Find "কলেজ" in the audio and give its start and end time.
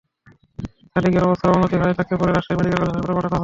2.79-2.91